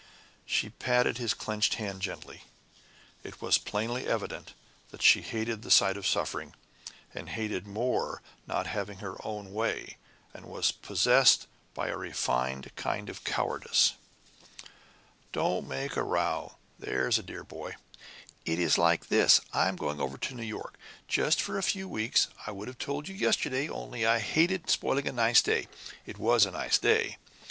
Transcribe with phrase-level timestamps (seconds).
[0.47, 2.45] She patted his clenched hand gently.
[3.23, 4.53] It was plainly evident
[4.89, 6.55] that she hated the sight of suffering,
[7.13, 9.97] and hated more not having her own way,
[10.33, 11.45] and was possessed
[11.75, 13.93] by a refined kind of cowardice.
[15.33, 17.75] "Don't make a row, there's a dear boy!
[18.43, 21.87] It is like this: I am going over to New York, just for a few
[21.87, 22.27] weeks.
[22.47, 25.67] I would have told you yesterday, only I hated spoiling a nice day.
[26.07, 27.19] It was a nice day?